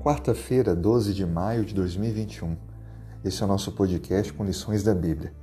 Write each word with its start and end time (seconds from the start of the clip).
Quarta-feira, 0.00 0.74
12 0.74 1.12
de 1.12 1.26
maio 1.26 1.64
de 1.64 1.74
2021. 1.74 2.56
Esse 3.22 3.42
é 3.42 3.44
o 3.44 3.48
nosso 3.48 3.72
podcast 3.72 4.32
com 4.32 4.44
lições 4.44 4.82
da 4.82 4.94
Bíblia. 4.94 5.34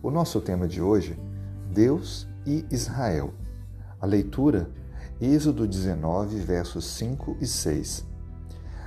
O 0.00 0.12
nosso 0.12 0.40
tema 0.40 0.68
de 0.68 0.80
hoje, 0.80 1.18
Deus 1.72 2.28
e 2.46 2.64
Israel. 2.70 3.34
A 4.00 4.06
leitura, 4.06 4.70
Êxodo 5.20 5.66
19, 5.66 6.38
versos 6.38 6.84
5 6.84 7.36
e 7.40 7.46
6. 7.46 8.06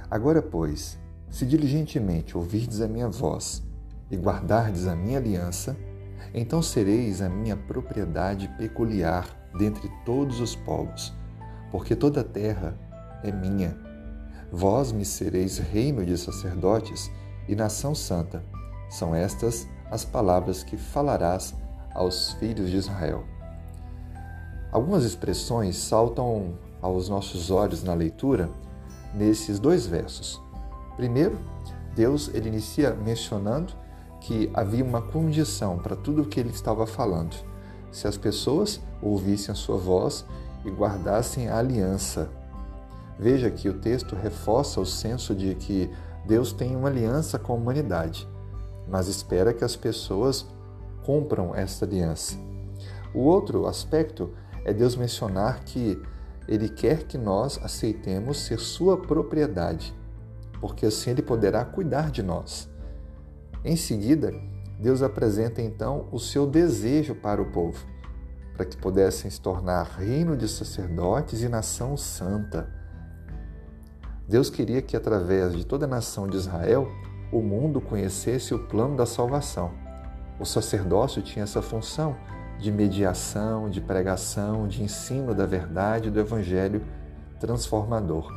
Agora, 0.10 0.42
pois, 0.42 0.98
se 1.30 1.46
diligentemente 1.46 2.38
ouvirdes 2.38 2.80
a 2.82 2.88
minha 2.88 3.10
voz 3.10 3.62
e 4.10 4.16
guardardes 4.16 4.88
a 4.88 4.96
minha 4.96 5.18
aliança, 5.18 5.76
então 6.34 6.62
sereis 6.62 7.22
a 7.22 7.28
minha 7.28 7.58
propriedade 7.58 8.48
peculiar 8.58 9.28
dentre 9.58 9.92
todos 10.06 10.40
os 10.40 10.56
povos, 10.56 11.14
porque 11.72 11.96
toda 11.96 12.22
a 12.22 12.24
terra 12.24 12.78
é 13.24 13.32
minha 13.32 13.90
Vós 14.52 14.92
me 14.92 15.06
sereis 15.06 15.60
reino 15.60 16.04
de 16.04 16.18
sacerdotes 16.18 17.12
e 17.48 17.56
nação 17.56 17.94
santa. 17.94 18.44
São 18.90 19.14
estas 19.14 19.68
as 19.92 20.04
palavras 20.04 20.64
que 20.64 20.76
falarás 20.76 21.54
aos 21.94 22.34
filhos 22.34 22.72
de 22.72 22.78
Israel. 22.78 23.24
Algumas 24.72 25.04
expressões 25.04 25.78
saltam 25.78 26.58
aos 26.82 27.10
nossos 27.10 27.52
olhos 27.52 27.84
na 27.84 27.94
leitura 27.94 28.50
nesses 29.14 29.60
dois 29.60 29.86
versos. 29.86 30.42
Primeiro, 30.96 31.38
Deus 31.96 32.32
ele 32.34 32.50
inicia 32.50 32.96
mencionando 32.96 33.74
que 34.20 34.50
havia 34.54 34.84
uma 34.84 35.02
condição 35.02 35.78
para 35.78 35.96
tudo 35.96 36.24
o 36.24 36.26
que 36.26 36.40
ele 36.40 36.50
estava 36.50 36.88
falando. 36.88 37.36
Se 37.92 38.08
as 38.08 38.18
pessoas 38.18 38.82
ouvissem 39.02 39.52
a 39.52 39.56
sua 39.56 39.78
voz 39.78 40.26
e 40.66 40.70
guardassem 40.70 41.48
a 41.48 41.58
aliança, 41.58 42.30
Veja 43.20 43.52
que 43.52 43.68
o 43.68 43.74
texto 43.74 44.16
reforça 44.16 44.80
o 44.80 44.86
senso 44.86 45.36
de 45.36 45.54
que 45.54 45.92
Deus 46.26 46.54
tem 46.54 46.74
uma 46.74 46.88
aliança 46.88 47.38
com 47.38 47.52
a 47.52 47.56
humanidade, 47.58 48.26
mas 48.88 49.10
espera 49.10 49.54
que 49.54 49.66
as 49.66 49.76
pessoas 49.76 50.48
cumpram 51.04 51.54
esta 51.54 51.84
aliança. 51.84 52.38
O 53.14 53.20
outro 53.20 53.68
aspecto 53.68 54.34
é 54.64 54.72
Deus 54.74 54.96
mencionar 54.96 55.66
que 55.66 56.02
Ele 56.48 56.70
quer 56.70 57.04
que 57.04 57.18
nós 57.18 57.60
aceitemos 57.62 58.40
ser 58.40 58.58
Sua 58.58 58.96
propriedade, 58.96 59.94
porque 60.62 60.86
assim 60.86 61.10
Ele 61.10 61.22
poderá 61.22 61.66
cuidar 61.66 62.12
de 62.12 62.24
nós. 62.24 62.70
Em 63.66 63.76
seguida, 63.76 64.32
Deus 64.80 65.02
apresenta 65.02 65.62
então 65.62 66.08
o 66.10 66.20
seu 66.20 66.48
desejo 66.48 67.16
para 67.16 67.42
o 67.42 67.52
povo, 67.52 67.86
para 68.60 68.66
que 68.66 68.76
pudessem 68.76 69.32
se 69.32 69.40
tornar 69.40 69.84
reino 69.84 70.36
de 70.36 70.46
sacerdotes 70.46 71.42
e 71.42 71.48
nação 71.48 71.96
santa 71.96 72.68
Deus 74.28 74.50
queria 74.50 74.82
que, 74.82 74.98
através 74.98 75.56
de 75.56 75.66
toda 75.66 75.86
a 75.86 75.88
nação 75.88 76.28
de 76.28 76.36
Israel, 76.36 76.92
o 77.32 77.42
mundo 77.42 77.80
conhecesse 77.80 78.54
o 78.54 78.60
plano 78.68 78.98
da 78.98 79.06
salvação. 79.06 79.72
O 80.38 80.46
sacerdócio 80.46 81.22
tinha 81.22 81.44
essa 81.44 81.62
função 81.62 82.18
de 82.60 82.70
mediação, 82.70 83.70
de 83.70 83.80
pregação, 83.80 84.68
de 84.68 84.84
ensino 84.84 85.34
da 85.34 85.46
verdade 85.46 86.12
do 86.12 86.20
Evangelho 86.20 86.86
transformador. 87.40 88.30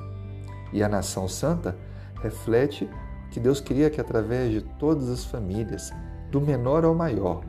E 0.73 0.85
a 0.85 0.89
nação 0.89 1.27
santa 1.27 1.77
reflete 2.23 2.89
que 3.33 3.41
Deus 3.41 3.61
queria 3.61 3.91
que, 3.91 4.01
através 4.01 4.53
de 4.53 4.63
todas 4.63 5.11
as 5.11 5.25
famílias, 5.25 5.93
do 6.31 6.41
menor 6.41 6.85
ao 6.85 6.95
maior, 6.95 7.43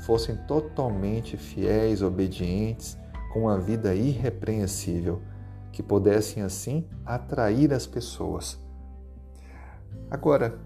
fossem 0.00 0.36
totalmente 0.46 1.36
fiéis, 1.36 2.02
obedientes, 2.02 2.98
com 3.32 3.42
uma 3.42 3.58
vida 3.58 3.94
irrepreensível 3.94 5.22
que 5.72 5.82
pudessem 5.82 6.42
assim 6.42 6.88
atrair 7.04 7.72
as 7.72 7.86
pessoas. 7.86 8.58
Agora, 10.10 10.58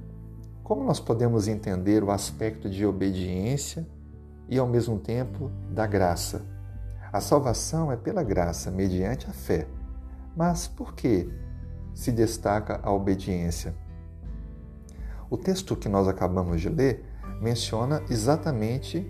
como 0.62 0.82
nós 0.84 0.98
podemos 0.98 1.46
entender 1.46 2.02
o 2.02 2.10
aspecto 2.10 2.70
de 2.70 2.86
obediência 2.86 3.86
e 4.48 4.58
ao 4.58 4.66
mesmo 4.66 4.98
tempo 4.98 5.50
da 5.70 5.86
graça? 5.86 6.46
A 7.12 7.20
salvação 7.20 7.92
é 7.92 7.96
pela 7.96 8.22
graça, 8.22 8.70
mediante 8.70 9.28
a 9.28 9.32
fé. 9.32 9.68
Mas 10.34 10.66
por 10.66 10.94
que 10.94 11.30
se 11.94 12.10
destaca 12.10 12.80
a 12.82 12.90
obediência? 12.90 13.74
O 15.28 15.36
texto 15.36 15.76
que 15.76 15.88
nós 15.88 16.08
acabamos 16.08 16.60
de 16.60 16.68
ler 16.68 17.04
menciona 17.40 18.02
exatamente 18.08 19.06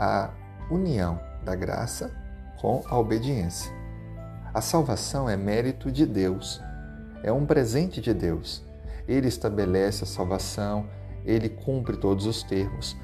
a 0.00 0.30
união 0.70 1.20
da 1.44 1.54
graça 1.54 2.10
com 2.58 2.82
a 2.88 2.98
obediência. 2.98 3.70
A 4.54 4.62
salvação 4.62 5.28
é 5.28 5.36
mérito 5.36 5.92
de 5.92 6.06
Deus, 6.06 6.58
é 7.22 7.30
um 7.30 7.44
presente 7.44 8.00
de 8.00 8.14
Deus. 8.14 8.64
Ele 9.06 9.28
estabelece 9.28 10.04
a 10.04 10.06
salvação, 10.06 10.86
ele 11.22 11.50
cumpre 11.50 11.98
todos 11.98 12.24
os 12.24 12.42
termos. 12.42 12.96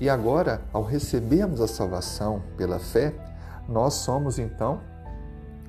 E 0.00 0.08
agora, 0.08 0.62
ao 0.72 0.84
recebermos 0.84 1.60
a 1.60 1.66
salvação 1.66 2.44
pela 2.56 2.78
fé, 2.78 3.12
nós 3.68 3.94
somos 3.94 4.38
então 4.38 4.80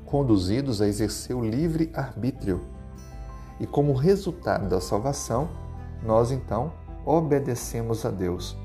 conduzidos 0.05 0.79
a 0.79 0.87
exercer 0.87 1.35
o 1.35 1.43
livre 1.43 1.91
arbítrio. 1.95 2.61
E 3.59 3.65
como 3.65 3.93
resultado 3.93 4.69
da 4.69 4.79
salvação, 4.79 5.49
nós 6.03 6.29
então 6.29 6.71
obedecemos 7.03 8.05
a 8.05 8.11
Deus. 8.11 8.55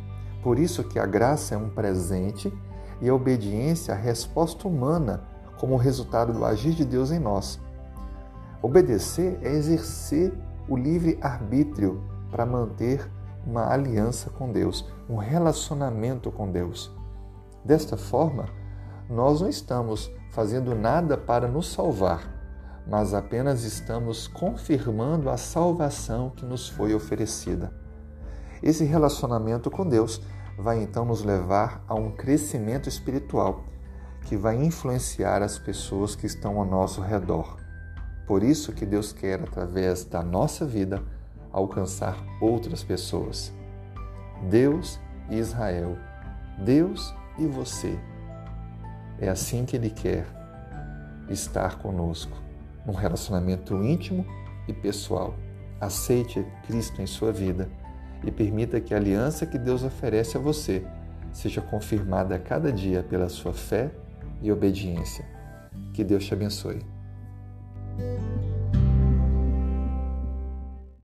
Por 0.42 0.58
isso 0.58 0.84
que 0.84 0.98
a 0.98 1.06
graça 1.06 1.54
é 1.54 1.58
um 1.58 1.70
presente 1.70 2.53
e 3.00 3.08
a 3.08 3.14
obediência 3.14 3.94
a 3.94 3.97
resposta 3.97 4.66
humana 4.66 5.22
como 5.58 5.76
resultado 5.76 6.32
do 6.32 6.44
agir 6.44 6.72
de 6.72 6.84
Deus 6.84 7.10
em 7.12 7.19
nós. 7.19 7.60
Obedecer 8.60 9.38
é 9.42 9.53
exercer 9.53 10.32
o 10.69 10.76
livre 10.76 11.19
arbítrio 11.20 12.03
para 12.30 12.47
manter 12.47 13.08
uma 13.47 13.72
aliança 13.72 14.30
com 14.30 14.50
Deus, 14.50 14.88
um 15.08 15.16
relacionamento 15.16 16.30
com 16.30 16.50
Deus. 16.50 16.91
Desta 17.64 17.97
forma, 17.97 18.47
nós 19.09 19.41
não 19.41 19.48
estamos 19.48 20.10
fazendo 20.30 20.74
nada 20.74 21.16
para 21.16 21.47
nos 21.47 21.72
salvar, 21.72 22.22
mas 22.86 23.14
apenas 23.14 23.64
estamos 23.64 24.26
confirmando 24.26 25.28
a 25.28 25.36
salvação 25.36 26.30
que 26.30 26.44
nos 26.44 26.69
foi 26.69 26.94
oferecida. 26.94 27.81
Esse 28.62 28.84
relacionamento 28.84 29.71
com 29.71 29.87
Deus 29.87 30.23
vai 30.56 30.81
então 30.81 31.05
nos 31.05 31.25
levar 31.25 31.83
a 31.89 31.95
um 31.95 32.12
crescimento 32.12 32.89
espiritual 32.89 33.65
que 34.23 34.37
vai 34.37 34.55
influenciar 34.55 35.43
as 35.43 35.59
pessoas 35.59 36.15
que 36.15 36.27
estão 36.27 36.59
ao 36.59 36.65
nosso 36.65 37.01
redor. 37.01 37.56
Por 38.25 38.45
isso 38.45 38.72
que 38.72 38.87
Deus 38.87 39.12
quer, 39.12 39.41
através 39.41 40.05
da 40.05 40.22
nossa 40.22 40.65
vida, 40.65 41.03
alcançar 41.51 42.17
outras 42.41 42.84
pessoas. 42.84 43.53
Deus 44.49 45.01
e 45.28 45.37
Israel, 45.37 45.99
Deus 46.65 47.12
e 47.39 47.47
você. 47.47 47.99
É 49.19 49.28
assim 49.28 49.65
que 49.65 49.75
Ele 49.75 49.91
quer 49.91 50.25
estar 51.28 51.78
conosco, 51.78 52.37
num 52.87 52.95
relacionamento 52.95 53.75
íntimo 53.83 54.25
e 54.69 54.72
pessoal. 54.72 55.34
Aceite 55.81 56.47
Cristo 56.65 57.03
em 57.03 57.06
sua 57.09 57.33
vida 57.33 57.69
e 58.25 58.31
permita 58.31 58.81
que 58.81 58.94
a 58.94 58.97
aliança 58.97 59.47
que 59.47 59.59
Deus 59.59 59.83
oferece 59.83 60.37
a 60.37 60.41
você 60.41 60.84
seja 61.33 61.60
confirmada 61.60 62.34
a 62.34 62.38
cada 62.38 62.71
dia 62.71 63.03
pela 63.03 63.28
sua 63.28 63.53
fé 63.53 63.91
e 64.41 64.53
obediência. 64.53 65.25
Que 65.94 66.05
Deus 66.05 66.25
te 66.25 66.34
abençoe. 66.34 66.81